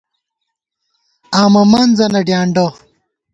[1.41, 2.65] آمہ منزَنہ ڈیانڈہ